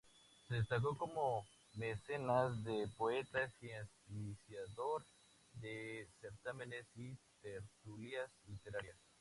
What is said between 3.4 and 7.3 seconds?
y auspiciador de certámenes y